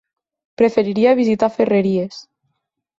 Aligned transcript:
Preferiria 0.61 1.13
visitar 1.21 1.53
Ferreries. 1.61 2.21